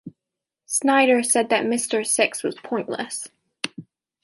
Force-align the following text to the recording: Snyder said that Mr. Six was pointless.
Snyder 0.65 1.21
said 1.21 1.49
that 1.49 1.67
Mr. 1.67 2.03
Six 2.03 2.41
was 2.41 2.55
pointless. 2.55 3.27